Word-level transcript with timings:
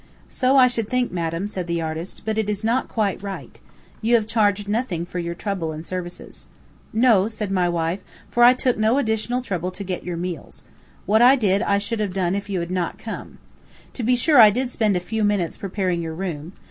"So 0.29 0.57
I 0.57 0.65
should 0.65 0.89
think, 0.89 1.11
madam," 1.11 1.47
said 1.47 1.67
the 1.67 1.79
artist, 1.79 2.23
"but 2.25 2.35
it 2.39 2.49
is 2.49 2.63
not 2.63 2.87
quite 2.87 3.21
right. 3.21 3.59
You 4.01 4.15
have 4.15 4.25
charged 4.25 4.67
nothing 4.67 5.05
for 5.05 5.19
your 5.19 5.35
trouble 5.35 5.71
and 5.71 5.85
services." 5.85 6.47
"No," 6.91 7.27
said 7.27 7.51
my 7.51 7.69
wife, 7.69 7.99
"for 8.31 8.43
I 8.43 8.55
took 8.55 8.79
no 8.79 8.97
additional 8.97 9.43
trouble 9.43 9.69
to 9.69 9.83
get 9.83 10.03
your 10.03 10.17
meals. 10.17 10.63
What 11.05 11.21
I 11.21 11.35
did, 11.35 11.61
I 11.61 11.77
should 11.77 11.99
have 11.99 12.13
done 12.15 12.33
if 12.33 12.49
you 12.49 12.61
had 12.61 12.71
not 12.71 12.97
come. 12.97 13.37
To 13.93 14.01
be 14.01 14.15
sure 14.15 14.39
I 14.41 14.49
did 14.49 14.71
spend 14.71 14.97
a 14.97 14.99
few 14.99 15.23
minutes 15.23 15.55
preparing 15.57 16.01
your 16.01 16.15
room. 16.15 16.53